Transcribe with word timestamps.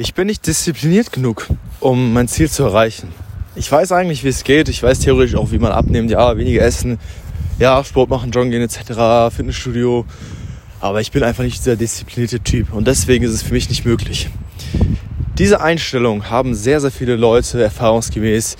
Ich 0.00 0.14
bin 0.14 0.28
nicht 0.28 0.46
diszipliniert 0.46 1.10
genug, 1.10 1.48
um 1.80 2.12
mein 2.12 2.28
Ziel 2.28 2.48
zu 2.48 2.62
erreichen. 2.62 3.08
Ich 3.56 3.70
weiß 3.70 3.90
eigentlich, 3.90 4.22
wie 4.22 4.28
es 4.28 4.44
geht. 4.44 4.68
Ich 4.68 4.80
weiß 4.80 5.00
theoretisch 5.00 5.34
auch, 5.34 5.50
wie 5.50 5.58
man 5.58 5.72
abnimmt. 5.72 6.08
Ja, 6.08 6.36
weniger 6.36 6.62
essen, 6.62 7.00
ja, 7.58 7.82
Sport 7.82 8.08
machen, 8.08 8.30
joggen 8.30 8.52
gehen 8.52 8.62
etc., 8.62 9.34
Fitnessstudio. 9.34 10.04
Aber 10.78 11.00
ich 11.00 11.10
bin 11.10 11.24
einfach 11.24 11.42
nicht 11.42 11.58
dieser 11.58 11.74
disziplinierte 11.74 12.38
Typ 12.38 12.72
und 12.72 12.86
deswegen 12.86 13.24
ist 13.24 13.32
es 13.32 13.42
für 13.42 13.52
mich 13.52 13.68
nicht 13.68 13.84
möglich. 13.84 14.30
Diese 15.36 15.60
Einstellung 15.60 16.30
haben 16.30 16.54
sehr, 16.54 16.80
sehr 16.80 16.92
viele 16.92 17.16
Leute 17.16 17.60
erfahrungsgemäß, 17.60 18.56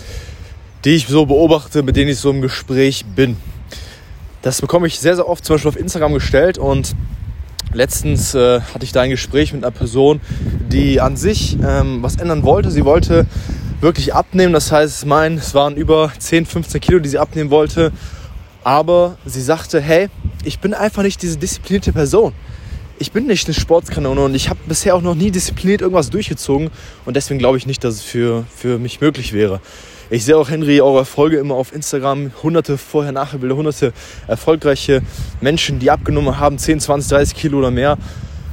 die 0.85 0.97
ich 0.97 1.07
so 1.07 1.25
beobachte, 1.25 1.85
mit 1.85 1.95
denen 1.95 2.11
ich 2.11 2.19
so 2.19 2.31
im 2.31 2.41
Gespräch 2.41 3.05
bin. 3.15 3.37
Das 4.43 4.61
bekomme 4.61 4.89
ich 4.89 4.99
sehr, 4.99 5.15
sehr 5.15 5.29
oft 5.29 5.45
zum 5.45 5.55
Beispiel 5.55 5.69
auf 5.69 5.79
Instagram 5.79 6.15
gestellt 6.15 6.59
und 6.59 6.97
Letztens 7.73 8.35
äh, 8.35 8.61
hatte 8.61 8.85
ich 8.85 8.93
da 8.93 9.03
ein 9.03 9.11
Gespräch 9.11 9.53
mit 9.53 9.63
einer 9.63 9.71
Person, 9.71 10.21
die 10.73 11.01
an 11.01 11.17
sich 11.17 11.59
ähm, 11.63 12.03
was 12.03 12.17
ändern 12.17 12.43
wollte. 12.43 12.71
Sie 12.71 12.85
wollte 12.85 13.27
wirklich 13.81 14.15
abnehmen. 14.15 14.53
Das 14.53 14.73
heißt, 14.73 15.07
mein, 15.07 15.35
es 15.35 15.55
waren 15.55 15.77
über 15.77 16.11
10, 16.19 16.47
15 16.47 16.81
Kilo, 16.81 16.99
die 16.99 17.09
sie 17.11 17.19
abnehmen 17.19 17.51
wollte. 17.51 17.93
Aber 18.65 19.17
sie 19.25 19.43
sagte, 19.43 19.81
hey, 19.81 20.09
ich 20.45 20.61
bin 20.61 20.75
einfach 20.75 21.03
nicht 21.03 21.23
diese 21.23 21.37
disziplinierte 21.37 21.93
Person. 21.93 22.33
Ich 22.99 23.13
bin 23.13 23.27
nicht 23.27 23.47
eine 23.47 23.55
Sportskanone 23.55 24.21
und 24.21 24.35
ich 24.35 24.51
habe 24.51 24.59
bisher 24.67 24.97
auch 24.97 25.03
noch 25.03 25.15
nie 25.15 25.31
diszipliniert 25.31 25.83
irgendwas 25.83 26.11
durchgezogen. 26.11 26.71
Und 27.05 27.17
deswegen 27.17 27.39
glaube 27.39 27.59
ich 27.59 27.67
nicht, 27.67 27.85
dass 27.85 27.95
es 27.95 28.03
für, 28.03 28.45
für 28.55 28.79
mich 28.79 29.01
möglich 29.01 29.33
wäre. 29.33 29.61
Ich 30.11 30.25
sehe 30.25 30.39
auch, 30.39 30.49
Henry, 30.49 30.81
eure 30.81 31.01
Erfolge 31.01 31.37
immer 31.37 31.55
auf 31.55 31.75
Instagram. 31.75 32.33
Hunderte 32.43 32.79
Vorher-Nachher-Bilder, 32.79 33.57
hunderte 33.57 33.93
erfolgreiche 34.27 35.03
Menschen, 35.43 35.81
die 35.81 35.91
abgenommen 35.91 36.39
haben, 36.39 36.57
10, 36.57 36.81
20, 36.81 37.11
30 37.11 37.37
Kilo 37.37 37.59
oder 37.59 37.71
mehr. 37.71 37.99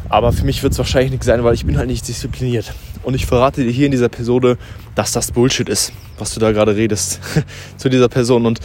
Aber 0.10 0.34
für 0.34 0.46
mich 0.46 0.62
wird 0.64 0.74
es 0.74 0.80
wahrscheinlich 0.80 1.12
nichts 1.12 1.26
sein, 1.26 1.44
weil 1.46 1.54
ich 1.54 1.66
bin 1.66 1.78
halt 1.78 1.88
nicht 1.88 2.06
diszipliniert. 2.08 2.74
Und 3.04 3.14
ich 3.14 3.26
verrate 3.26 3.64
dir 3.64 3.72
hier 3.72 3.86
in 3.86 3.92
dieser 3.92 4.08
Episode, 4.08 4.58
dass 4.96 5.14
das 5.14 5.32
Bullshit 5.32 5.70
ist, 5.70 5.94
was 6.18 6.34
du 6.34 6.42
da 6.42 6.52
gerade 6.52 6.76
redest 6.76 7.22
zu 7.78 7.88
dieser 7.88 8.10
Person. 8.10 8.46
Und 8.46 8.60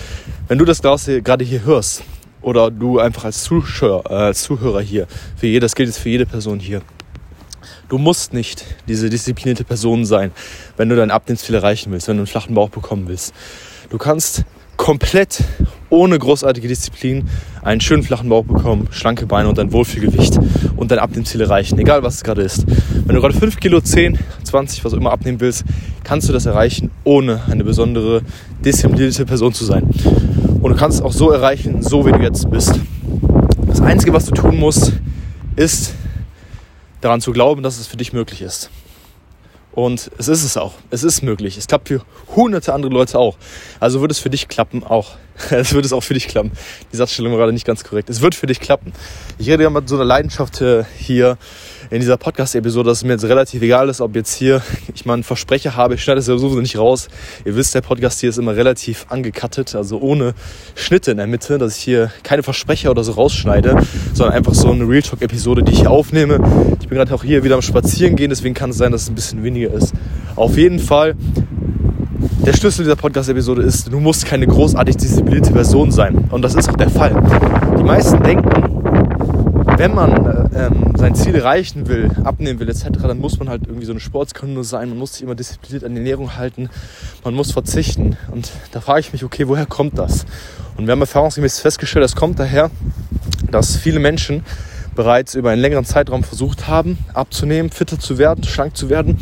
wenn 0.48 0.58
du 0.58 0.64
das 0.64 0.82
gerade 0.82 1.44
hier 1.44 1.64
hörst, 1.64 2.02
oder 2.42 2.70
du 2.70 2.98
einfach 2.98 3.24
als 3.24 3.44
Zuschauer, 3.44 4.10
äh, 4.10 4.34
Zuhörer 4.34 4.80
hier, 4.80 5.06
für 5.36 5.46
jede, 5.46 5.60
das 5.60 5.74
gilt 5.74 5.88
jetzt 5.88 5.98
für 5.98 6.08
jede 6.08 6.26
Person 6.26 6.58
hier, 6.58 6.82
Du 7.90 7.98
musst 7.98 8.32
nicht 8.32 8.64
diese 8.86 9.10
disziplinierte 9.10 9.64
Person 9.64 10.04
sein, 10.04 10.30
wenn 10.76 10.88
du 10.88 10.94
dein 10.94 11.10
Abnehmensziel 11.10 11.56
erreichen 11.56 11.90
willst, 11.90 12.06
wenn 12.06 12.18
du 12.18 12.20
einen 12.20 12.28
flachen 12.28 12.54
Bauch 12.54 12.68
bekommen 12.68 13.08
willst. 13.08 13.34
Du 13.90 13.98
kannst 13.98 14.44
komplett 14.76 15.42
ohne 15.88 16.16
großartige 16.16 16.68
Disziplin 16.68 17.28
einen 17.62 17.80
schönen 17.80 18.04
flachen 18.04 18.28
Bauch 18.28 18.44
bekommen, 18.44 18.86
schlanke 18.92 19.26
Beine 19.26 19.48
und 19.48 19.58
ein 19.58 19.72
Wohlfühlgewicht 19.72 20.38
und 20.76 20.92
dein 20.92 21.00
Abnehmensziel 21.00 21.40
erreichen, 21.40 21.80
egal 21.80 22.04
was 22.04 22.14
es 22.14 22.22
gerade 22.22 22.42
ist. 22.42 22.64
Wenn 23.06 23.16
du 23.16 23.20
gerade 23.20 23.34
5 23.34 23.58
Kilo, 23.58 23.80
10, 23.80 24.20
20, 24.44 24.84
was 24.84 24.94
auch 24.94 24.96
immer 24.96 25.10
abnehmen 25.10 25.40
willst, 25.40 25.64
kannst 26.04 26.28
du 26.28 26.32
das 26.32 26.46
erreichen, 26.46 26.92
ohne 27.02 27.40
eine 27.50 27.64
besondere 27.64 28.22
disziplinierte 28.64 29.26
Person 29.26 29.52
zu 29.52 29.64
sein. 29.64 29.90
Und 30.62 30.70
du 30.70 30.76
kannst 30.76 31.00
es 31.00 31.04
auch 31.04 31.12
so 31.12 31.32
erreichen, 31.32 31.82
so 31.82 32.06
wie 32.06 32.12
du 32.12 32.20
jetzt 32.20 32.48
bist. 32.52 32.78
Das 33.66 33.80
Einzige, 33.80 34.12
was 34.12 34.26
du 34.26 34.30
tun 34.30 34.58
musst, 34.58 34.92
ist 35.56 35.94
daran 37.00 37.20
zu 37.20 37.32
glauben, 37.32 37.62
dass 37.62 37.78
es 37.78 37.86
für 37.86 37.96
dich 37.96 38.12
möglich 38.12 38.42
ist. 38.42 38.70
Und 39.72 40.10
es 40.18 40.28
ist 40.28 40.42
es 40.42 40.56
auch. 40.56 40.74
Es 40.90 41.04
ist 41.04 41.22
möglich. 41.22 41.56
Es 41.56 41.66
klappt 41.66 41.88
für 41.88 42.02
hunderte 42.34 42.72
andere 42.74 42.92
Leute 42.92 43.18
auch. 43.18 43.36
Also 43.78 44.00
wird 44.00 44.10
es 44.10 44.18
für 44.18 44.30
dich 44.30 44.48
klappen 44.48 44.82
auch. 44.82 45.16
Es 45.50 45.74
wird 45.74 45.84
es 45.84 45.92
auch 45.92 46.02
für 46.02 46.14
dich 46.14 46.28
klappen. 46.28 46.52
Die 46.92 46.96
Satzstellung 46.96 47.32
war 47.32 47.38
gerade 47.38 47.52
nicht 47.52 47.66
ganz 47.66 47.84
korrekt. 47.84 48.10
Es 48.10 48.20
wird 48.20 48.34
für 48.34 48.46
dich 48.46 48.60
klappen. 48.60 48.92
Ich 49.38 49.48
rede 49.48 49.62
ja 49.62 49.70
mit 49.70 49.88
so 49.88 49.96
einer 49.96 50.04
Leidenschaft 50.04 50.60
äh, 50.60 50.84
hier 50.96 51.38
in 51.90 52.00
dieser 52.00 52.16
Podcast-Episode, 52.16 52.88
dass 52.88 52.98
es 52.98 53.04
mir 53.04 53.12
jetzt 53.12 53.24
relativ 53.24 53.62
egal 53.62 53.88
ist, 53.88 54.00
ob 54.00 54.14
jetzt 54.14 54.34
hier 54.34 54.62
ich 54.94 55.06
mal 55.06 55.14
einen 55.14 55.24
Versprecher 55.24 55.74
habe. 55.76 55.94
Ich 55.94 56.02
schneide 56.02 56.20
es 56.20 56.26
sowieso 56.26 56.60
nicht 56.60 56.78
raus. 56.78 57.08
Ihr 57.44 57.56
wisst, 57.56 57.74
der 57.74 57.80
Podcast 57.80 58.20
hier 58.20 58.30
ist 58.30 58.38
immer 58.38 58.54
relativ 58.54 59.06
angekattet, 59.08 59.74
also 59.74 59.98
ohne 59.98 60.34
Schnitte 60.76 61.10
in 61.10 61.16
der 61.16 61.26
Mitte, 61.26 61.58
dass 61.58 61.76
ich 61.76 61.82
hier 61.82 62.12
keine 62.22 62.42
Versprecher 62.42 62.90
oder 62.90 63.02
so 63.02 63.12
rausschneide, 63.12 63.76
sondern 64.12 64.34
einfach 64.34 64.54
so 64.54 64.70
eine 64.70 64.88
Real 64.88 65.02
Talk-Episode, 65.02 65.62
die 65.62 65.72
ich 65.72 65.80
hier 65.80 65.90
aufnehme. 65.90 66.34
Ich 66.80 66.88
bin 66.88 66.96
gerade 66.96 67.12
auch 67.14 67.24
hier 67.24 67.42
wieder 67.42 67.56
am 67.56 67.62
Spazieren 67.62 68.14
gehen, 68.14 68.30
deswegen 68.30 68.54
kann 68.54 68.70
es 68.70 68.76
sein, 68.76 68.92
dass 68.92 69.02
es 69.02 69.08
ein 69.08 69.14
bisschen 69.14 69.42
weniger 69.42 69.72
ist. 69.72 69.92
Auf 70.36 70.56
jeden 70.56 70.78
Fall 70.78 71.16
der 72.44 72.54
Schlüssel 72.54 72.84
dieser 72.84 72.96
Podcast-Episode 72.96 73.62
ist, 73.62 73.92
du 73.92 74.00
musst 74.00 74.24
keine 74.24 74.46
großartig 74.46 74.96
disziplinierte 74.96 75.52
Person 75.52 75.90
sein. 75.90 76.28
Und 76.30 76.42
das 76.42 76.54
ist 76.54 76.70
auch 76.70 76.76
der 76.76 76.88
Fall. 76.88 77.10
Die 77.78 77.82
meisten 77.82 78.22
denken, 78.22 78.50
wenn 79.76 79.94
man 79.94 80.26
äh, 80.52 80.66
ähm, 80.66 80.94
sein 80.96 81.14
Ziel 81.14 81.34
erreichen 81.34 81.86
will, 81.88 82.10
abnehmen 82.24 82.58
will 82.58 82.68
etc., 82.68 82.88
dann 83.02 83.18
muss 83.18 83.38
man 83.38 83.48
halt 83.48 83.66
irgendwie 83.66 83.84
so 83.84 83.92
eine 83.92 84.00
Sportskunde 84.00 84.64
sein, 84.64 84.88
man 84.88 84.98
muss 84.98 85.14
sich 85.14 85.22
immer 85.22 85.34
diszipliniert 85.34 85.84
an 85.84 85.92
die 85.92 85.98
Ernährung 85.98 86.36
halten, 86.36 86.70
man 87.24 87.34
muss 87.34 87.52
verzichten. 87.52 88.16
Und 88.30 88.50
da 88.72 88.80
frage 88.80 89.00
ich 89.00 89.12
mich, 89.12 89.22
okay, 89.22 89.46
woher 89.46 89.66
kommt 89.66 89.98
das? 89.98 90.24
Und 90.76 90.86
wir 90.86 90.92
haben 90.92 91.00
erfahrungsgemäß 91.00 91.60
festgestellt, 91.60 92.04
das 92.04 92.16
kommt 92.16 92.38
daher, 92.38 92.70
dass 93.50 93.76
viele 93.76 94.00
Menschen 94.00 94.44
bereits 94.94 95.34
über 95.34 95.50
einen 95.50 95.62
längeren 95.62 95.84
Zeitraum 95.84 96.24
versucht 96.24 96.68
haben, 96.68 96.98
abzunehmen, 97.12 97.70
fitter 97.70 97.98
zu 97.98 98.18
werden, 98.18 98.44
schlank 98.44 98.76
zu 98.76 98.88
werden 98.88 99.18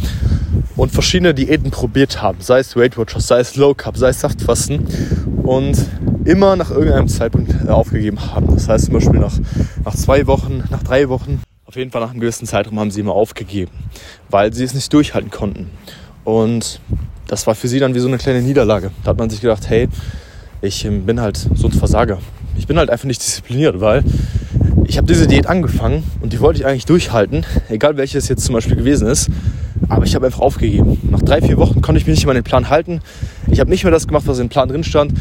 und 0.79 0.93
verschiedene 0.93 1.35
Diäten 1.35 1.71
probiert 1.71 2.23
haben, 2.23 2.39
sei 2.41 2.61
es 2.61 2.77
Weight 2.77 2.97
Watchers, 2.97 3.27
sei 3.27 3.41
es 3.41 3.57
Low 3.57 3.75
Carb, 3.75 3.97
sei 3.99 4.11
es 4.11 4.21
Saftfasten 4.21 4.87
und 5.43 5.77
immer 6.25 6.55
nach 6.55 6.71
irgendeinem 6.71 7.09
Zeitpunkt 7.09 7.53
äh, 7.67 7.69
aufgegeben 7.69 8.19
haben. 8.33 8.47
Das 8.55 8.69
heißt 8.69 8.87
zum 8.87 8.95
Beispiel 8.95 9.19
nach, 9.19 9.35
nach 9.85 9.97
zwei 9.97 10.27
Wochen, 10.29 10.63
nach 10.71 10.85
drei 10.85 11.09
Wochen, 11.09 11.43
auf 11.65 11.75
jeden 11.75 11.91
Fall 11.91 12.01
nach 12.01 12.13
einem 12.13 12.21
gewissen 12.21 12.47
Zeitraum 12.47 12.79
haben 12.79 12.93
sie 12.93 13.01
immer 13.01 13.13
aufgegeben, 13.13 13.73
weil 14.31 14.55
sie 14.55 14.65
es 14.65 14.73
nicht 14.73 14.91
durchhalten 14.93 15.31
konnten. 15.31 15.69
Und 16.23 16.81
das 17.27 17.47
war 17.49 17.57
für 17.57 17.67
sie 17.67 17.81
dann 17.81 17.95
wie 17.95 17.99
so 17.99 18.09
eine 18.09 18.19
kleine 18.19 18.41
Niederlage. 18.41 18.93
Da 19.03 19.11
hat 19.11 19.19
man 19.19 19.29
sich 19.31 19.41
gedacht, 19.41 19.69
hey, 19.69 19.89
ich 20.63 20.85
ähm, 20.85 21.05
bin 21.05 21.21
halt 21.21 21.37
so 21.55 21.67
ein 21.67 21.73
Versager. 21.73 22.19
Ich 22.57 22.69
bin 22.69 22.79
halt 22.79 22.89
einfach 22.89 23.07
nicht 23.07 23.21
diszipliniert, 23.21 23.81
weil 23.81 24.05
ich 24.85 24.97
habe 24.97 25.09
diese 25.09 25.27
Diät 25.27 25.47
angefangen 25.47 26.05
und 26.21 26.33
die 26.33 26.41
wollte 26.41 26.61
ich 26.61 26.67
eigentlich 26.67 26.87
durchhalten, 26.87 27.45
egal 27.69 27.97
welche 27.97 28.17
es 28.17 28.29
jetzt 28.29 28.45
zum 28.45 28.55
Beispiel 28.55 28.77
gewesen 28.77 29.09
ist. 29.09 29.29
Aber 29.89 30.05
ich 30.05 30.15
habe 30.15 30.27
einfach 30.27 30.41
aufgegeben. 30.41 30.99
Nach 31.11 31.23
drei, 31.23 31.41
vier 31.41 31.57
Wochen 31.57 31.81
konnte 31.81 32.01
ich 32.01 32.07
mich 32.07 32.17
nicht 32.17 32.27
mehr 32.27 32.33
an 32.33 32.37
den 32.37 32.45
Plan 32.45 32.69
halten. 32.69 33.01
Ich 33.51 33.61
habe 33.61 33.71
nicht 33.71 33.85
mehr 33.85 33.91
das 33.91 34.07
gemacht, 34.07 34.27
was 34.27 34.39
im 34.39 34.49
Plan 34.49 34.69
drin 34.69 34.85
stand. 34.85 35.13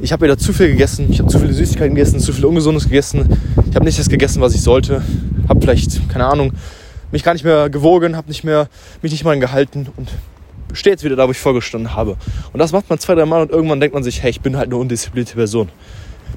Ich 0.00 0.12
habe 0.12 0.24
wieder 0.24 0.36
zu 0.36 0.52
viel 0.52 0.68
gegessen. 0.68 1.06
Ich 1.10 1.20
habe 1.20 1.28
zu 1.28 1.38
viele 1.38 1.52
Süßigkeiten 1.52 1.94
gegessen, 1.94 2.20
zu 2.20 2.32
viel 2.32 2.44
Ungesundes 2.44 2.84
gegessen. 2.84 3.38
Ich 3.70 3.74
habe 3.74 3.84
nicht 3.84 3.98
das 3.98 4.08
gegessen, 4.08 4.40
was 4.40 4.54
ich 4.54 4.60
sollte. 4.60 5.02
Habe 5.48 5.60
vielleicht, 5.60 6.08
keine 6.08 6.26
Ahnung, 6.26 6.52
mich 7.12 7.22
gar 7.22 7.34
nicht 7.34 7.44
mehr 7.44 7.70
gewogen, 7.70 8.16
habe 8.16 8.28
nicht 8.28 8.42
mehr, 8.42 8.68
mich 9.02 9.12
nicht 9.12 9.24
mal 9.24 9.38
gehalten 9.38 9.88
und 9.96 10.10
stehe 10.72 10.94
jetzt 10.94 11.04
wieder 11.04 11.16
da, 11.16 11.26
wo 11.26 11.30
ich 11.30 11.38
vorgestanden 11.38 11.94
habe. 11.94 12.16
Und 12.52 12.58
das 12.58 12.72
macht 12.72 12.88
man 12.90 12.98
zwei, 12.98 13.14
drei 13.14 13.26
Mal 13.26 13.42
und 13.42 13.50
irgendwann 13.50 13.80
denkt 13.80 13.94
man 13.94 14.02
sich, 14.02 14.22
hey, 14.22 14.30
ich 14.30 14.40
bin 14.40 14.56
halt 14.56 14.66
eine 14.66 14.76
undisziplinierte 14.76 15.34
Person. 15.34 15.68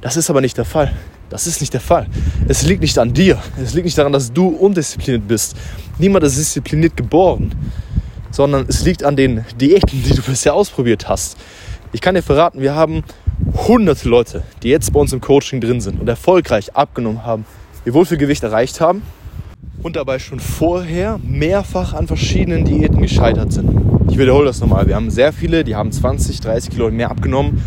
Das 0.01 0.17
ist 0.17 0.29
aber 0.29 0.41
nicht 0.41 0.57
der 0.57 0.65
Fall. 0.65 0.91
Das 1.29 1.47
ist 1.47 1.59
nicht 1.59 1.73
der 1.73 1.81
Fall. 1.81 2.07
Es 2.47 2.63
liegt 2.63 2.81
nicht 2.81 2.97
an 2.99 3.13
dir. 3.13 3.39
Es 3.61 3.73
liegt 3.73 3.85
nicht 3.85 3.97
daran, 3.97 4.13
dass 4.13 4.31
du 4.31 4.47
undiszipliniert 4.47 5.27
bist. 5.27 5.55
Niemand 5.97 6.23
ist 6.23 6.37
diszipliniert 6.37 6.95
geboren, 6.95 7.53
sondern 8.31 8.65
es 8.67 8.83
liegt 8.83 9.03
an 9.03 9.15
den 9.15 9.43
Diäten, 9.59 10.03
die 10.03 10.13
du 10.13 10.21
bisher 10.21 10.53
ausprobiert 10.53 11.07
hast. 11.09 11.37
Ich 11.93 12.01
kann 12.01 12.15
dir 12.15 12.21
verraten, 12.21 12.61
wir 12.61 12.75
haben 12.75 13.03
hunderte 13.67 14.07
Leute, 14.07 14.43
die 14.61 14.69
jetzt 14.69 14.91
bei 14.93 14.99
uns 14.99 15.13
im 15.13 15.21
Coaching 15.21 15.61
drin 15.61 15.81
sind 15.81 15.99
und 15.99 16.07
erfolgreich 16.07 16.75
abgenommen 16.75 17.23
haben, 17.23 17.45
ihr 17.85 17.93
Wohlfühlgewicht 17.93 18.43
erreicht 18.43 18.81
haben 18.81 19.01
und 19.81 19.95
dabei 19.95 20.19
schon 20.19 20.39
vorher 20.39 21.19
mehrfach 21.23 21.93
an 21.93 22.07
verschiedenen 22.07 22.65
Diäten 22.65 23.01
gescheitert 23.01 23.53
sind. 23.53 23.69
Ich 24.09 24.17
wiederhole 24.17 24.45
das 24.45 24.59
nochmal. 24.59 24.87
Wir 24.87 24.95
haben 24.95 25.09
sehr 25.09 25.33
viele, 25.33 25.63
die 25.63 25.75
haben 25.75 25.91
20, 25.91 26.41
30 26.41 26.71
Kilo 26.71 26.89
mehr 26.91 27.11
abgenommen 27.11 27.63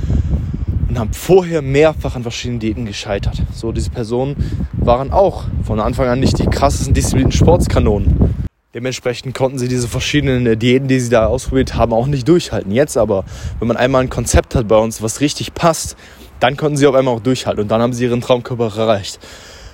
haben 0.98 1.12
vorher 1.12 1.62
mehrfach 1.62 2.16
an 2.16 2.22
verschiedenen 2.22 2.60
Diäten 2.60 2.84
gescheitert. 2.84 3.42
So, 3.52 3.72
diese 3.72 3.90
Personen 3.90 4.36
waren 4.72 5.12
auch 5.12 5.44
von 5.64 5.80
Anfang 5.80 6.08
an 6.08 6.20
nicht 6.20 6.38
die 6.38 6.46
krassesten 6.46 6.94
disziplinierten 6.94 7.38
Sportskanonen. 7.38 8.46
Dementsprechend 8.74 9.34
konnten 9.34 9.58
sie 9.58 9.68
diese 9.68 9.88
verschiedenen 9.88 10.58
Diäten, 10.58 10.88
die 10.88 11.00
sie 11.00 11.10
da 11.10 11.26
ausprobiert 11.26 11.74
haben, 11.74 11.92
auch 11.92 12.06
nicht 12.06 12.28
durchhalten. 12.28 12.70
Jetzt 12.70 12.98
aber, 12.98 13.24
wenn 13.58 13.68
man 13.68 13.76
einmal 13.76 14.02
ein 14.02 14.10
Konzept 14.10 14.54
hat 14.54 14.68
bei 14.68 14.76
uns, 14.76 15.00
was 15.00 15.20
richtig 15.20 15.54
passt, 15.54 15.96
dann 16.38 16.56
konnten 16.56 16.76
sie 16.76 16.86
auf 16.86 16.94
einmal 16.94 17.14
auch 17.14 17.20
durchhalten 17.20 17.62
und 17.62 17.68
dann 17.68 17.80
haben 17.80 17.92
sie 17.92 18.04
ihren 18.04 18.20
Traumkörper 18.20 18.76
erreicht. 18.76 19.18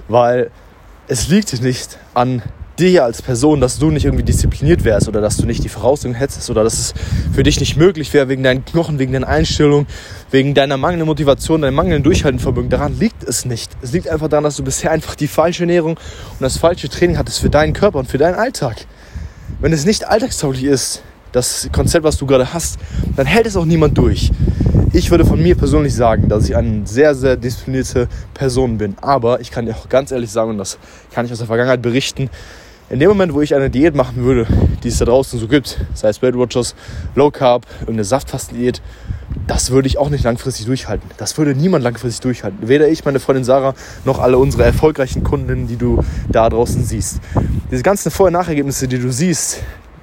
Weil 0.08 0.50
es 1.08 1.28
liegt 1.28 1.60
nicht 1.60 1.98
an 2.14 2.42
dir 2.78 3.04
als 3.04 3.22
Person, 3.22 3.60
dass 3.60 3.78
du 3.78 3.90
nicht 3.90 4.04
irgendwie 4.04 4.24
diszipliniert 4.24 4.84
wärst 4.84 5.08
oder 5.08 5.20
dass 5.20 5.36
du 5.36 5.46
nicht 5.46 5.62
die 5.64 5.68
Voraussetzungen 5.68 6.14
hättest 6.14 6.50
oder 6.50 6.64
dass 6.64 6.74
es 6.74 6.94
für 7.32 7.42
dich 7.42 7.60
nicht 7.60 7.76
möglich 7.76 8.12
wäre 8.12 8.28
wegen 8.28 8.42
deinen 8.42 8.64
Knochen, 8.64 8.98
wegen 8.98 9.12
deiner 9.12 9.28
Einstellung, 9.28 9.86
wegen 10.30 10.54
deiner 10.54 10.76
mangelnden 10.76 11.06
Motivation, 11.06 11.62
deinem 11.62 11.74
mangelnden 11.74 12.02
Durchhaltenvermögen. 12.02 12.70
Daran 12.70 12.98
liegt 12.98 13.22
es 13.22 13.44
nicht. 13.44 13.70
Es 13.82 13.92
liegt 13.92 14.08
einfach 14.08 14.28
daran, 14.28 14.44
dass 14.44 14.56
du 14.56 14.64
bisher 14.64 14.90
einfach 14.90 15.14
die 15.14 15.28
falsche 15.28 15.62
Ernährung 15.62 15.92
und 15.96 16.40
das 16.40 16.56
falsche 16.56 16.88
Training 16.88 17.18
hattest 17.18 17.40
für 17.40 17.50
deinen 17.50 17.72
Körper 17.72 17.98
und 17.98 18.08
für 18.08 18.18
deinen 18.18 18.34
Alltag. 18.34 18.86
Wenn 19.60 19.72
es 19.72 19.84
nicht 19.84 20.08
alltagstauglich 20.08 20.64
ist, 20.64 21.02
das 21.32 21.68
Konzept, 21.72 22.04
was 22.04 22.16
du 22.16 22.26
gerade 22.26 22.54
hast, 22.54 22.78
dann 23.16 23.26
hält 23.26 23.46
es 23.46 23.56
auch 23.56 23.64
niemand 23.64 23.98
durch. 23.98 24.30
Ich 24.92 25.10
würde 25.10 25.24
von 25.24 25.42
mir 25.42 25.56
persönlich 25.56 25.92
sagen, 25.92 26.28
dass 26.28 26.48
ich 26.48 26.54
eine 26.54 26.86
sehr, 26.86 27.16
sehr 27.16 27.36
disziplinierte 27.36 28.08
Person 28.32 28.78
bin. 28.78 28.96
Aber 29.00 29.40
ich 29.40 29.50
kann 29.50 29.66
dir 29.66 29.74
auch 29.74 29.88
ganz 29.88 30.12
ehrlich 30.12 30.30
sagen, 30.30 30.50
und 30.50 30.58
das 30.58 30.78
kann 31.12 31.26
ich 31.26 31.32
aus 31.32 31.38
der 31.38 31.48
Vergangenheit 31.48 31.82
berichten, 31.82 32.30
In 32.90 33.00
dem 33.00 33.08
Moment, 33.08 33.32
wo 33.32 33.40
ich 33.40 33.54
eine 33.54 33.70
Diät 33.70 33.94
machen 33.94 34.24
würde, 34.24 34.46
die 34.82 34.88
es 34.88 34.98
da 34.98 35.06
draußen 35.06 35.38
so 35.40 35.48
gibt, 35.48 35.78
sei 35.94 36.10
es 36.10 36.22
Weight 36.22 36.36
Watchers, 36.36 36.74
Low 37.14 37.30
Carb, 37.30 37.66
irgendeine 37.80 38.04
Saftfastendiät, 38.04 38.82
das 39.46 39.70
würde 39.70 39.88
ich 39.88 39.96
auch 39.96 40.10
nicht 40.10 40.22
langfristig 40.22 40.66
durchhalten. 40.66 41.10
Das 41.16 41.38
würde 41.38 41.54
niemand 41.54 41.82
langfristig 41.82 42.20
durchhalten. 42.20 42.68
Weder 42.68 42.88
ich, 42.88 43.02
meine 43.04 43.20
Freundin 43.20 43.44
Sarah, 43.44 43.74
noch 44.04 44.18
alle 44.18 44.36
unsere 44.36 44.64
erfolgreichen 44.64 45.24
Kundinnen, 45.24 45.66
die 45.66 45.76
du 45.76 46.04
da 46.28 46.50
draußen 46.50 46.84
siehst. 46.84 47.20
Diese 47.70 47.82
ganzen 47.82 48.10
Vor- 48.10 48.26
und 48.26 48.34
Nachergebnisse, 48.34 48.86
die 48.86 48.98
du 48.98 49.10
siehst, 49.10 49.62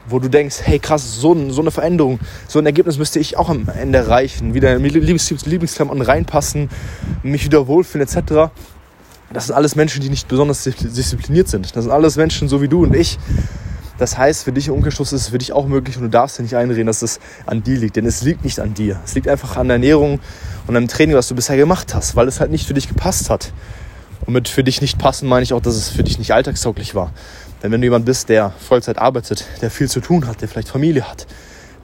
wo 0.09 0.17
du 0.17 0.27
denkst, 0.27 0.57
hey 0.63 0.79
krass, 0.79 1.21
so, 1.21 1.51
so, 1.51 1.61
eine 1.61 1.71
Veränderung, 1.71 2.19
so 2.47 2.57
ein 2.57 2.65
Ergebnis 2.65 2.97
müsste 2.97 3.19
ich 3.19 3.37
auch 3.37 3.49
am 3.49 3.67
Ende 3.69 3.99
erreichen, 3.99 4.55
wieder 4.55 4.75
in 4.75 4.83
Lieblings 4.83 5.29
Lieblingsklamotten 5.45 6.01
reinpassen, 6.01 6.69
mich 7.21 7.45
wieder 7.45 7.67
wohlfühlen 7.67 8.07
etc. 8.07 8.51
Das 9.33 9.47
sind 9.47 9.55
alles 9.55 9.75
Menschen, 9.75 10.01
die 10.01 10.09
nicht 10.09 10.27
besonders 10.27 10.63
diszipliniert 10.63 11.47
sind. 11.47 11.75
Das 11.75 11.83
sind 11.83 11.91
alles 11.91 12.17
Menschen 12.17 12.49
so 12.49 12.61
wie 12.61 12.67
du 12.67 12.83
und 12.83 12.95
ich. 12.95 13.17
Das 13.97 14.17
heißt, 14.17 14.43
für 14.43 14.51
dich 14.51 14.67
im 14.67 14.73
Umkehrschluss 14.73 15.13
ist 15.13 15.21
es 15.21 15.27
für 15.29 15.37
dich 15.37 15.53
auch 15.53 15.67
möglich 15.67 15.95
und 15.95 16.03
du 16.03 16.09
darfst 16.09 16.39
dir 16.39 16.43
nicht 16.43 16.55
einreden, 16.55 16.87
dass 16.87 17.01
es 17.01 17.19
an 17.45 17.61
dir 17.61 17.77
liegt. 17.77 17.95
Denn 17.95 18.05
es 18.05 18.23
liegt 18.23 18.43
nicht 18.43 18.59
an 18.59 18.73
dir. 18.73 18.99
Es 19.05 19.13
liegt 19.13 19.27
einfach 19.27 19.57
an 19.57 19.67
der 19.67 19.75
Ernährung 19.75 20.19
und 20.67 20.75
am 20.75 20.87
Training, 20.87 21.15
was 21.15 21.27
du 21.27 21.35
bisher 21.35 21.55
gemacht 21.55 21.93
hast, 21.93 22.15
weil 22.15 22.27
es 22.27 22.39
halt 22.39 22.51
nicht 22.51 22.67
für 22.67 22.73
dich 22.73 22.87
gepasst 22.87 23.29
hat. 23.29 23.53
Und 24.25 24.33
mit 24.33 24.49
für 24.49 24.63
dich 24.63 24.81
nicht 24.81 24.97
passen 24.97 25.27
meine 25.27 25.43
ich 25.43 25.53
auch, 25.53 25.61
dass 25.61 25.75
es 25.75 25.89
für 25.89 26.03
dich 26.03 26.19
nicht 26.19 26.33
alltagstauglich 26.33 26.95
war. 26.95 27.11
Denn 27.61 27.71
wenn 27.71 27.81
du 27.81 27.85
jemand 27.85 28.05
bist, 28.05 28.29
der 28.29 28.53
Vollzeit 28.59 28.97
arbeitet, 28.97 29.45
der 29.61 29.69
viel 29.69 29.87
zu 29.89 29.99
tun 29.99 30.27
hat, 30.27 30.41
der 30.41 30.47
vielleicht 30.47 30.69
Familie 30.69 31.07
hat, 31.07 31.27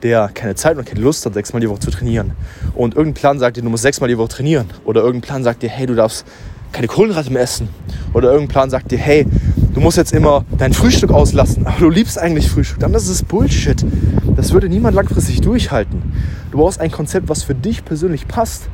der 0.02 0.28
keine 0.28 0.54
Zeit 0.54 0.76
und 0.76 0.86
keine 0.86 1.00
Lust 1.00 1.24
hat, 1.24 1.34
sechsmal 1.34 1.60
die 1.60 1.68
Woche 1.68 1.80
zu 1.80 1.90
trainieren 1.90 2.32
und 2.74 2.94
irgendein 2.94 3.20
Plan 3.20 3.38
sagt 3.38 3.56
dir, 3.56 3.62
du 3.62 3.70
musst 3.70 3.82
sechsmal 3.82 4.08
die 4.08 4.18
Woche 4.18 4.28
trainieren 4.28 4.70
oder 4.84 5.02
irgendein 5.02 5.26
Plan 5.26 5.44
sagt 5.44 5.62
dir, 5.62 5.68
hey, 5.68 5.86
du 5.86 5.94
darfst 5.94 6.24
keine 6.72 6.86
Kohlenhydrate 6.86 7.32
mehr 7.32 7.42
essen 7.42 7.68
oder 8.14 8.30
irgendein 8.30 8.48
Plan 8.48 8.70
sagt 8.70 8.90
dir, 8.90 8.98
hey, 8.98 9.26
du 9.74 9.80
musst 9.80 9.96
jetzt 9.96 10.12
immer 10.12 10.44
dein 10.56 10.72
Frühstück 10.72 11.10
auslassen, 11.10 11.66
aber 11.66 11.78
du 11.78 11.90
liebst 11.90 12.18
eigentlich 12.18 12.48
Frühstück, 12.50 12.80
dann 12.80 12.94
ist 12.94 13.08
es 13.08 13.22
Bullshit. 13.22 13.84
Das 14.36 14.52
würde 14.52 14.68
niemand 14.68 14.94
langfristig 14.94 15.40
durchhalten. 15.40 16.02
Du 16.50 16.58
brauchst 16.58 16.80
ein 16.80 16.90
Konzept, 16.90 17.28
was 17.28 17.42
für 17.42 17.54
dich 17.54 17.84
persönlich 17.84 18.28
passt 18.28 18.68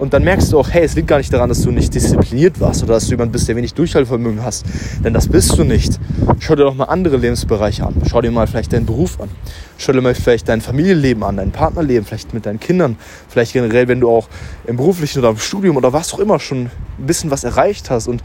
und 0.00 0.14
dann 0.14 0.24
merkst 0.24 0.50
du 0.50 0.58
auch, 0.58 0.70
hey, 0.70 0.82
es 0.82 0.94
liegt 0.94 1.08
gar 1.08 1.18
nicht 1.18 1.30
daran, 1.30 1.50
dass 1.50 1.60
du 1.60 1.70
nicht 1.70 1.94
diszipliniert 1.94 2.58
warst 2.58 2.82
oder 2.82 2.94
dass 2.94 3.04
du 3.04 3.10
jemand 3.10 3.32
bist, 3.32 3.46
der 3.48 3.54
wenig 3.54 3.74
Durchhaltevermögen 3.74 4.42
hast. 4.42 4.64
Denn 5.04 5.12
das 5.12 5.28
bist 5.28 5.58
du 5.58 5.62
nicht. 5.62 6.00
Schau 6.38 6.56
dir 6.56 6.64
doch 6.64 6.74
mal 6.74 6.86
andere 6.86 7.18
Lebensbereiche 7.18 7.86
an. 7.86 7.94
Schau 8.08 8.22
dir 8.22 8.30
mal 8.30 8.46
vielleicht 8.46 8.72
deinen 8.72 8.86
Beruf 8.86 9.20
an. 9.20 9.28
Schau 9.76 9.92
dir 9.92 10.00
mal 10.00 10.14
vielleicht 10.14 10.48
dein 10.48 10.62
Familienleben 10.62 11.22
an, 11.22 11.36
dein 11.36 11.50
Partnerleben, 11.50 12.06
vielleicht 12.06 12.32
mit 12.32 12.46
deinen 12.46 12.58
Kindern. 12.58 12.96
Vielleicht 13.28 13.52
generell, 13.52 13.88
wenn 13.88 14.00
du 14.00 14.08
auch 14.08 14.30
im 14.66 14.78
beruflichen 14.78 15.18
oder 15.18 15.28
im 15.28 15.38
Studium 15.38 15.76
oder 15.76 15.92
was 15.92 16.14
auch 16.14 16.18
immer 16.18 16.40
schon 16.40 16.70
ein 16.98 17.06
bisschen 17.06 17.30
was 17.30 17.44
erreicht 17.44 17.90
hast. 17.90 18.08
Und 18.08 18.22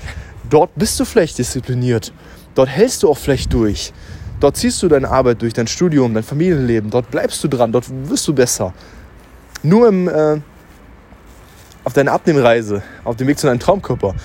dort 0.49 0.73
bist 0.75 0.97
du 1.01 1.03
vielleicht 1.03 1.37
diszipliniert. 1.37 2.13
Dort 2.53 2.69
hältst 2.69 3.03
du 3.03 3.09
auch 3.09 3.17
vielleicht 3.17 3.51
durch. 3.51 3.91
Dort 4.39 4.55
ziehst 4.55 4.81
du 4.81 4.87
deine 4.87 5.09
Arbeit 5.09 5.41
durch, 5.41 5.51
dein 5.51 5.67
Studium, 5.67 6.13
dein 6.13 6.23
Familienleben. 6.23 6.89
Dort 6.89 7.11
bleibst 7.11 7.43
du 7.43 7.49
dran, 7.49 7.73
dort 7.73 7.85
wirst 8.09 8.25
du 8.29 8.33
besser. 8.33 8.73
Nur 9.61 9.89
im 9.89 10.07
äh, 10.07 10.39
auf 11.85 11.93
deiner 11.93 12.11
Abnehmreise, 12.11 12.83
auf 13.03 13.15
dem 13.15 13.27
Weg 13.27 13.39
zu 13.39 13.47
deinem 13.47 13.59
Traumkörper, 13.59 14.15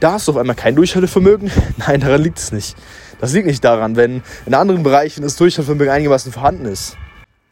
da 0.00 0.12
hast 0.12 0.26
du 0.26 0.32
auf 0.32 0.38
einmal 0.38 0.56
kein 0.56 0.74
Durchhaltevermögen? 0.74 1.50
Nein, 1.76 2.00
daran 2.00 2.22
liegt 2.22 2.38
es 2.38 2.50
nicht. 2.50 2.76
Das 3.20 3.34
liegt 3.34 3.46
nicht 3.46 3.62
daran, 3.62 3.96
wenn 3.96 4.22
in 4.46 4.54
anderen 4.54 4.82
Bereichen 4.82 5.22
das 5.22 5.36
Durchhaltevermögen 5.36 5.92
einigermaßen 5.92 6.32
vorhanden 6.32 6.64
ist. 6.64 6.96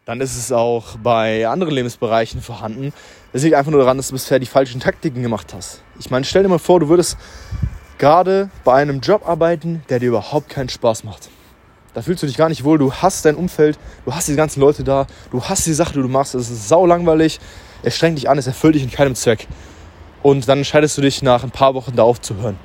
Dann 0.07 0.23
ist 0.23 0.39
es 0.39 0.51
auch 0.51 0.97
bei 1.03 1.47
anderen 1.47 1.75
Lebensbereichen 1.75 2.41
vorhanden. 2.41 2.95
Es 3.35 3.43
liegt 3.43 3.55
einfach 3.55 3.71
nur 3.71 3.81
daran, 3.81 3.99
dass 3.99 4.09
du 4.09 4.15
bisher 4.15 4.39
die 4.39 4.47
falschen 4.47 4.81
Taktiken 4.81 5.23
gemacht 5.23 5.53
hast. 5.53 5.83
Ich 6.01 6.11
meine, 6.11 6.25
stell 6.25 6.43
dir 6.43 6.49
mal 6.49 6.59
vor, 6.59 6.81
du 6.81 6.89
würdest 6.89 7.19
gerade 7.99 8.49
bei 8.65 8.81
einem 8.81 9.01
Job 9.01 9.29
arbeiten, 9.29 9.83
der 9.91 9.99
dir 9.99 10.09
überhaupt 10.09 10.49
keinen 10.49 10.71
Spaß 10.71 11.05
macht. 11.05 11.29
Da 11.99 12.03
fühlst 12.03 12.23
du 12.23 12.29
dich 12.29 12.37
gar 12.37 12.49
nicht 12.49 12.63
wohl, 12.63 12.79
du 12.79 12.93
hast 12.93 13.25
dein 13.25 13.35
Umfeld, 13.35 13.77
du 14.05 14.15
hast 14.15 14.29
die 14.29 14.37
ganzen 14.37 14.61
Leute 14.61 14.85
da, 14.85 15.09
du 15.33 15.43
hast 15.43 15.67
die 15.67 15.73
Sache, 15.73 15.95
die 15.95 16.01
du 16.01 16.07
machst, 16.07 16.33
es 16.37 16.49
ist 16.49 16.69
sau 16.69 16.87
langweilig, 16.87 17.41
es 17.83 17.97
strengt 17.97 18.19
dich 18.19 18.31
an, 18.31 18.39
es 18.39 18.47
erfüllt 18.47 18.77
dich 18.77 18.85
in 18.85 18.91
keinem 18.93 19.17
Zweck. 19.17 19.49
Und 20.23 20.49
dann 20.49 20.59
entscheidest 20.59 20.97
du 20.97 21.03
dich 21.03 21.23
nach 21.23 21.43
ein 21.43 21.51
paar 21.51 21.75
Wochen 21.75 21.97
da 21.97 22.05
aufzuhören. 22.05 22.57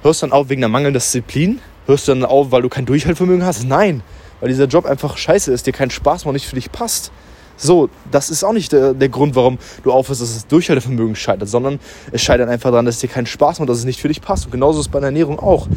Hörst 0.00 0.22
du 0.22 0.26
dann 0.26 0.32
auf 0.32 0.48
wegen 0.48 0.62
der 0.62 0.70
mangelnden 0.70 0.94
Disziplin? 0.94 1.60
Hörst 1.84 2.08
du 2.08 2.12
dann 2.12 2.24
auf, 2.24 2.50
weil 2.50 2.62
du 2.62 2.70
kein 2.70 2.86
Durchhaltevermögen 2.86 3.44
hast? 3.44 3.64
Nein, 3.64 4.02
weil 4.40 4.48
dieser 4.48 4.64
Job 4.64 4.86
einfach 4.86 5.18
scheiße 5.18 5.52
ist, 5.52 5.66
dir 5.66 5.74
keinen 5.74 5.90
Spaß 5.90 6.24
macht 6.24 6.28
und 6.28 6.32
nicht 6.36 6.46
für 6.46 6.54
dich 6.54 6.72
passt. 6.72 7.12
So, 7.58 7.90
das 8.10 8.30
ist 8.30 8.42
auch 8.42 8.54
nicht 8.54 8.72
der, 8.72 8.94
der 8.94 9.10
Grund, 9.10 9.34
warum 9.34 9.58
du 9.82 9.92
aufhörst, 9.92 10.22
dass 10.22 10.32
das 10.32 10.46
Durchhaltevermögen 10.46 11.14
scheitert, 11.14 11.50
sondern 11.50 11.78
es 12.10 12.22
scheitert 12.22 12.48
einfach 12.48 12.70
daran, 12.70 12.86
dass 12.86 12.94
es 12.94 13.00
dir 13.02 13.08
keinen 13.08 13.26
Spaß 13.26 13.58
macht, 13.58 13.68
dass 13.68 13.76
es 13.76 13.84
nicht 13.84 14.00
für 14.00 14.08
dich 14.08 14.22
passt. 14.22 14.46
Und 14.46 14.52
genauso 14.52 14.80
ist 14.80 14.86
es 14.86 14.90
bei 14.90 14.98
der 14.98 15.08
Ernährung 15.08 15.38
auch. 15.38 15.68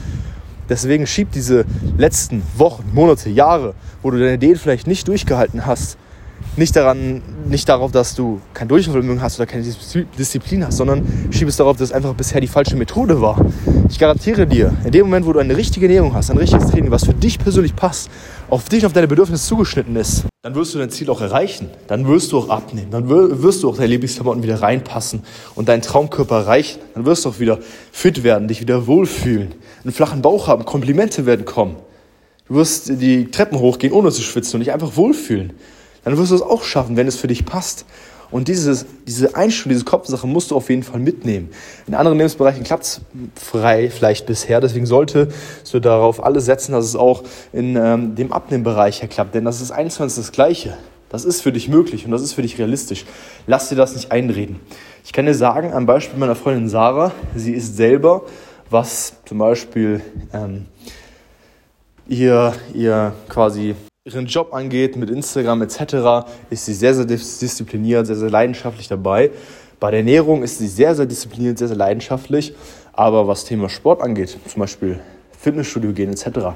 Deswegen 0.70 1.08
schieb 1.08 1.32
diese 1.32 1.66
letzten 1.98 2.42
Wochen, 2.58 2.92
Monate, 2.94 3.30
Jahre, 3.30 3.74
wo 4.02 4.12
du 4.12 4.18
deine 4.18 4.36
Ideen 4.36 4.56
vielleicht 4.56 4.88
nicht 4.88 5.08
durchgehalten 5.08 5.66
hast, 5.66 5.98
nicht, 6.58 6.76
daran, 6.76 7.22
nicht 7.48 7.68
darauf, 7.68 7.92
dass 7.92 8.16
du 8.16 8.40
kein 8.54 8.68
Durchhaltevermögen 8.68 9.22
hast 9.22 9.40
oder 9.40 9.46
keine 9.46 9.64
Disziplin 10.18 10.66
hast, 10.66 10.78
sondern 10.78 11.06
schieb 11.32 11.48
es 11.48 11.58
darauf, 11.58 11.78
dass 11.78 11.90
es 11.90 11.94
einfach 11.94 12.14
bisher 12.14 12.40
die 12.40 12.48
falsche 12.48 12.76
Methode 12.76 13.22
war. 13.22 13.46
Ich 13.90 14.00
garantiere 14.00 14.48
dir, 14.48 14.74
in 14.86 14.92
dem 14.92 15.06
Moment, 15.08 15.26
wo 15.26 15.34
du 15.34 15.40
eine 15.40 15.56
richtige 15.58 15.86
Ernährung 15.86 16.14
hast, 16.14 16.32
ein 16.32 16.38
richtiges 16.38 16.72
Training, 16.72 16.92
was 16.92 17.06
für 17.06 17.14
dich 17.14 17.40
persönlich 17.40 17.76
passt, 17.76 18.10
auf 18.50 18.70
dich 18.70 18.84
und 18.84 18.88
auf 18.88 18.94
deine 18.94 19.08
Bedürfnisse 19.08 19.46
zugeschnitten 19.48 19.96
ist, 19.96 20.26
dann 20.46 20.54
wirst 20.54 20.76
du 20.76 20.78
dein 20.78 20.92
Ziel 20.92 21.10
auch 21.10 21.22
erreichen. 21.22 21.72
Dann 21.88 22.08
wirst 22.08 22.32
du 22.32 22.38
auch 22.38 22.50
abnehmen. 22.50 22.92
Dann 22.92 23.10
wirst 23.10 23.64
du 23.64 23.70
auch 23.70 23.78
deine 23.78 23.88
Lieblingsklamotten 23.88 24.44
wieder 24.44 24.62
reinpassen 24.62 25.24
und 25.56 25.68
deinen 25.68 25.82
Traumkörper 25.82 26.42
erreichen. 26.42 26.80
Dann 26.94 27.06
wirst 27.08 27.26
du 27.26 27.30
auch 27.30 27.40
wieder 27.40 27.58
fit 27.92 28.24
werden, 28.24 28.48
dich 28.48 28.62
wieder 28.62 28.86
wohlfühlen, 28.86 29.56
einen 29.84 29.92
flachen 29.92 30.22
Bauch 30.22 30.48
haben, 30.48 30.64
Komplimente 30.64 31.26
werden 31.26 31.46
kommen. 31.46 31.78
Du 32.48 32.54
wirst 32.54 32.90
die 33.02 33.32
Treppen 33.32 33.58
hochgehen, 33.58 33.92
ohne 33.92 34.12
zu 34.12 34.22
schwitzen 34.22 34.58
und 34.58 34.60
dich 34.60 34.72
einfach 34.72 34.96
wohlfühlen 34.96 35.54
dann 36.06 36.18
wirst 36.18 36.32
du 36.32 36.36
es 36.36 36.42
auch 36.42 36.64
schaffen, 36.64 36.96
wenn 36.96 37.08
es 37.08 37.18
für 37.18 37.28
dich 37.28 37.46
passt. 37.46 37.86
Und 38.32 38.48
dieses, 38.48 38.86
diese 39.08 39.36
Einstellung, 39.36 39.76
diese 39.76 39.86
Kopfsache 39.86 40.28
musst 40.28 40.52
du 40.52 40.56
auf 40.56 40.70
jeden 40.70 40.84
Fall 40.84 41.00
mitnehmen. 41.00 41.50
In 41.88 41.94
anderen 41.94 42.18
Lebensbereichen 42.18 42.64
klappt 42.64 42.84
es 42.84 43.02
frei 43.36 43.90
vielleicht 43.90 44.26
bisher. 44.26 44.62
Deswegen 44.62 44.86
sollte 44.86 45.30
du 45.72 45.80
darauf 45.80 46.24
alles 46.24 46.46
setzen, 46.46 46.72
dass 46.72 46.86
es 46.86 46.96
auch 46.96 47.24
in 47.54 47.76
ähm, 47.76 48.16
dem 48.16 48.32
Abnehmbereich 48.32 49.02
her 49.02 49.10
klappt. 49.10 49.36
Denn 49.36 49.46
das 49.46 49.62
ist 49.62 49.72
eins 49.72 50.00
und 50.00 50.16
das 50.16 50.32
Gleiche. 50.32 50.78
Das 51.10 51.24
ist 51.24 51.42
für 51.42 51.52
dich 51.52 51.70
möglich 51.70 52.06
und 52.06 52.12
das 52.12 52.22
ist 52.22 52.34
für 52.34 52.42
dich 52.42 52.58
realistisch. 52.58 53.06
Lass 53.48 53.70
dir 53.70 53.76
das 53.76 53.96
nicht 53.96 54.12
einreden. 54.12 54.60
Ich 55.06 55.14
kann 55.14 55.26
dir 55.26 55.36
sagen, 55.36 55.72
am 55.72 55.86
Beispiel 55.86 56.20
meiner 56.20 56.36
Freundin 56.36 56.68
Sarah, 56.68 57.12
sie 57.36 57.54
ist 57.54 57.78
selber, 57.78 58.24
was 58.70 59.14
zum 59.26 59.38
Beispiel 59.38 60.02
ähm, 60.34 60.66
ihr, 62.08 62.54
ihr 62.74 63.14
quasi 63.30 63.76
ihren 64.08 64.28
Job 64.28 64.54
angeht, 64.54 64.96
mit 64.98 65.10
Instagram 65.10 65.64
etc., 65.64 66.30
ist 66.52 66.66
sie 66.66 66.76
sehr, 66.76 66.94
sehr 66.94 67.06
diszipliniert, 67.06 68.06
sehr, 68.06 68.16
sehr 68.16 68.30
leidenschaftlich 68.30 68.88
dabei. 68.88 69.32
Bei 69.80 69.90
der 69.90 70.02
Ernährung 70.02 70.44
ist 70.44 70.60
sie 70.60 70.68
sehr, 70.68 70.94
sehr 70.94 71.08
diszipliniert, 71.08 71.58
sehr, 71.58 71.70
sehr 71.70 71.78
leidenschaftlich. 71.78 72.54
Aber 72.94 73.28
was 73.28 73.46
Thema 73.46 73.68
Sport 73.68 74.04
angeht, 74.04 74.38
zum 74.46 74.60
Beispiel 74.60 75.00
Fitnessstudio 75.40 75.92
gehen 75.92 76.12
etc., 76.12 76.52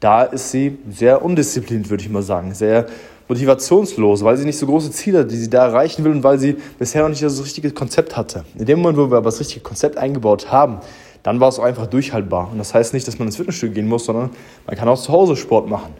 da 0.00 0.24
ist 0.24 0.50
sie 0.50 0.78
sehr 0.90 1.24
undiszipliniert, 1.24 1.90
würde 1.90 2.02
ich 2.02 2.10
mal 2.10 2.22
sagen. 2.22 2.54
Sehr 2.54 2.86
motivationslos, 3.28 4.24
weil 4.24 4.36
sie 4.36 4.44
nicht 4.44 4.58
so 4.58 4.66
große 4.66 4.90
Ziele 4.90 5.20
hat, 5.20 5.30
die 5.30 5.36
sie 5.36 5.48
da 5.48 5.66
erreichen 5.66 6.02
will 6.02 6.10
und 6.10 6.24
weil 6.24 6.40
sie 6.40 6.56
bisher 6.76 7.02
noch 7.02 7.10
nicht 7.10 7.22
das 7.22 7.40
richtige 7.40 7.70
Konzept 7.70 8.16
hatte. 8.16 8.44
In 8.58 8.66
dem 8.66 8.80
Moment, 8.80 8.98
wo 8.98 9.08
wir 9.08 9.18
aber 9.18 9.26
das 9.26 9.38
richtige 9.38 9.60
Konzept 9.60 9.96
eingebaut 9.96 10.50
haben, 10.50 10.80
dann 11.22 11.38
war 11.38 11.50
es 11.50 11.60
auch 11.60 11.64
einfach 11.64 11.86
durchhaltbar. 11.86 12.48
Und 12.50 12.58
das 12.58 12.74
heißt 12.74 12.94
nicht, 12.94 13.06
dass 13.06 13.20
man 13.20 13.28
ins 13.28 13.36
Fitnessstudio 13.36 13.74
gehen 13.74 13.88
muss, 13.88 14.06
sondern 14.06 14.30
man 14.66 14.74
kann 14.74 14.88
auch 14.88 15.00
zu 15.00 15.12
Hause 15.12 15.36
Sport 15.36 15.68
machen. 15.68 15.94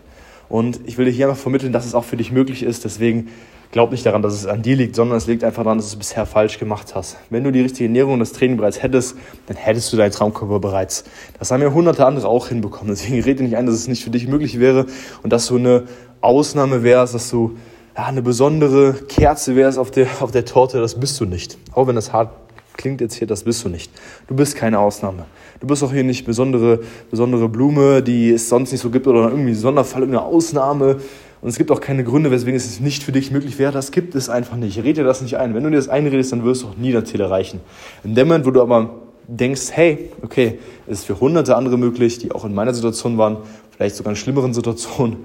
Und 0.51 0.81
ich 0.85 0.99
will 0.99 1.07
dir 1.07 1.13
hier 1.13 1.29
einfach 1.29 1.41
vermitteln, 1.41 1.73
dass 1.73 1.87
es 1.87 1.95
auch 1.95 2.05
für 2.05 2.19
dich 2.19 2.33
möglich 2.33 2.63
ist. 2.63 2.85
Deswegen 2.85 3.29
glaub 3.71 3.93
nicht 3.93 4.05
daran, 4.05 4.21
dass 4.21 4.35
es 4.35 4.47
an 4.47 4.63
dir 4.63 4.77
liegt, 4.77 4.97
sondern 4.97 5.17
es 5.17 5.27
liegt 5.27 5.45
einfach 5.45 5.63
daran, 5.63 5.79
dass 5.79 5.87
du 5.87 5.93
es 5.93 5.99
bisher 5.99 6.27
falsch 6.27 6.59
gemacht 6.59 6.95
hast. 6.95 7.17
Wenn 7.31 7.45
du 7.45 7.53
die 7.53 7.61
richtige 7.61 7.85
Ernährung 7.85 8.15
und 8.15 8.19
das 8.19 8.33
Training 8.33 8.57
bereits 8.57 8.83
hättest, 8.83 9.17
dann 9.47 9.57
hättest 9.57 9.93
du 9.93 9.97
deinen 9.97 10.11
Traumkörper 10.11 10.59
bereits. 10.59 11.05
Das 11.39 11.53
haben 11.53 11.63
ja 11.63 11.73
hunderte 11.73 12.05
andere 12.05 12.29
auch 12.29 12.49
hinbekommen. 12.49 12.89
Deswegen 12.89 13.23
rede 13.23 13.45
nicht 13.45 13.57
ein, 13.57 13.67
dass 13.67 13.77
es 13.77 13.87
nicht 13.87 14.03
für 14.03 14.11
dich 14.11 14.27
möglich 14.27 14.59
wäre 14.59 14.87
und 15.23 15.33
dass 15.33 15.47
du 15.47 15.57
eine 15.57 15.85
Ausnahme 16.21 16.83
wärst, 16.83 17.15
dass 17.15 17.31
du 17.31 17.57
ja, 17.97 18.07
eine 18.07 18.23
besondere 18.23 18.95
Kerze 18.95 19.55
wärst 19.55 19.79
auf 19.79 19.93
der, 19.93 20.09
auf 20.21 20.33
der 20.33 20.45
Torte. 20.45 20.81
Das 20.81 20.99
bist 20.99 21.21
du 21.21 21.25
nicht. 21.25 21.59
Auch 21.73 21.87
wenn 21.87 21.95
das 21.95 22.13
hart 22.13 22.31
klingt 22.81 23.01
jetzt 23.01 23.15
hier, 23.15 23.27
das 23.27 23.45
bist 23.45 23.63
du 23.65 23.69
nicht. 23.69 23.93
Du 24.27 24.35
bist 24.35 24.57
keine 24.57 24.79
Ausnahme. 24.79 25.27
Du 25.61 25.67
bist 25.67 25.83
auch 25.85 25.93
hier 25.93 26.03
nicht 26.03 26.25
besondere, 26.25 26.81
besondere 27.11 27.49
Blume, 27.49 28.03
die 28.03 28.31
es 28.31 28.49
sonst 28.49 28.73
nicht 28.73 28.81
so 28.81 28.89
gibt 28.89 29.07
oder 29.07 29.29
irgendwie 29.31 29.53
Sonderfall, 29.53 30.03
irgendeine 30.03 30.25
Ausnahme. 30.25 30.97
Und 31.43 31.49
es 31.49 31.59
gibt 31.59 31.71
auch 31.71 31.81
keine 31.81 32.05
Gründe, 32.05 32.31
weswegen 32.31 32.57
es 32.57 32.81
nicht 32.81 33.03
für 33.03 33.13
dich 33.13 33.31
möglich 33.31 33.59
wäre. 33.59 33.71
Das 33.71 33.93
gibt 33.93 34.15
es 34.15 34.31
einfach 34.31 34.57
nicht. 34.57 34.83
Red 34.83 34.97
dir 34.97 35.05
das 35.05 35.21
nicht 35.21 35.37
ein. 35.37 35.55
Wenn 35.55 35.63
du 35.63 35.71
dir 35.71 35.77
das 35.77 35.89
einredest, 35.89 36.33
dann 36.33 36.43
wirst 36.43 36.63
du 36.63 36.69
auch 36.69 36.77
nie 36.77 36.93
dein 36.93 37.05
Ziel 37.05 37.21
erreichen. 37.21 37.61
In 38.03 38.15
dem 38.15 38.29
Moment, 38.29 38.47
wo 38.47 38.51
du 38.51 38.63
aber 38.63 38.95
denkst, 39.29 39.69
hey, 39.73 40.11
okay, 40.23 40.59
es 40.87 41.01
ist 41.01 41.05
für 41.05 41.21
hunderte 41.21 41.57
andere 41.57 41.77
möglich, 41.77 42.19
die 42.19 42.33
auch 42.33 42.45
in 42.47 42.55
meiner 42.55 42.73
Situation 42.73 43.19
waren, 43.19 43.39
vielleicht 43.71 43.97
sogar 43.97 44.13
in 44.13 44.17
schlimmeren 44.17 44.55
Situationen, 44.55 45.19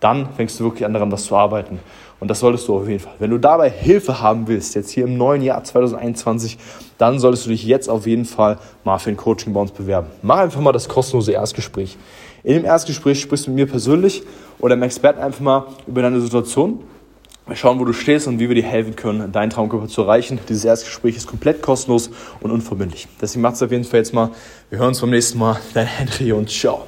dann 0.00 0.28
fängst 0.34 0.58
du 0.60 0.64
wirklich 0.64 0.84
an 0.84 0.92
daran, 0.92 1.10
was 1.10 1.24
zu 1.24 1.36
arbeiten. 1.36 1.80
Und 2.18 2.28
das 2.28 2.40
solltest 2.40 2.66
du 2.68 2.76
auf 2.76 2.88
jeden 2.88 3.00
Fall. 3.00 3.14
Wenn 3.18 3.30
du 3.30 3.38
dabei 3.38 3.68
Hilfe 3.68 4.20
haben 4.20 4.48
willst, 4.48 4.74
jetzt 4.74 4.90
hier 4.90 5.04
im 5.04 5.18
neuen 5.18 5.42
Jahr 5.42 5.62
2021, 5.62 6.56
dann 6.96 7.18
solltest 7.18 7.46
du 7.46 7.50
dich 7.50 7.64
jetzt 7.64 7.90
auf 7.90 8.06
jeden 8.06 8.24
Fall 8.24 8.58
mal 8.84 8.98
für 8.98 9.10
ein 9.10 9.16
Coaching 9.16 9.52
bei 9.52 9.60
uns 9.60 9.70
bewerben. 9.70 10.08
Mach 10.22 10.38
einfach 10.38 10.60
mal 10.60 10.72
das 10.72 10.88
kostenlose 10.88 11.32
Erstgespräch. 11.32 11.96
In 12.42 12.54
dem 12.54 12.64
Erstgespräch 12.64 13.20
sprichst 13.20 13.46
du 13.46 13.50
mit 13.50 13.56
mir 13.56 13.66
persönlich 13.66 14.22
oder 14.58 14.76
dem 14.76 14.82
Experten 14.82 15.20
einfach 15.20 15.40
mal 15.40 15.64
über 15.86 16.02
deine 16.02 16.20
Situation. 16.20 16.80
Wir 17.46 17.54
schauen, 17.54 17.78
wo 17.78 17.84
du 17.84 17.92
stehst 17.92 18.26
und 18.26 18.40
wie 18.40 18.48
wir 18.48 18.56
dir 18.56 18.64
helfen 18.64 18.96
können, 18.96 19.30
deinen 19.30 19.50
Traumkörper 19.50 19.86
zu 19.86 20.02
erreichen. 20.02 20.40
Dieses 20.48 20.64
Erstgespräch 20.64 21.16
ist 21.16 21.28
komplett 21.28 21.62
kostenlos 21.62 22.10
und 22.40 22.50
unverbindlich. 22.50 23.06
Deswegen 23.20 23.42
macht 23.42 23.54
es 23.54 23.62
auf 23.62 23.70
jeden 23.70 23.84
Fall 23.84 24.00
jetzt 24.00 24.12
mal. 24.12 24.30
Wir 24.68 24.78
hören 24.78 24.88
uns 24.88 25.00
beim 25.00 25.10
nächsten 25.10 25.38
Mal. 25.38 25.56
Dein 25.72 25.86
Henry 25.86 26.32
und 26.32 26.50
ciao. 26.50 26.84